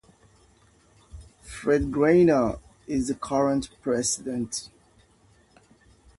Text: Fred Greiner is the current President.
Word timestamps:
Fred 1.43 1.91
Greiner 1.91 2.57
is 2.87 3.09
the 3.09 3.13
current 3.13 3.69
President. 3.83 4.71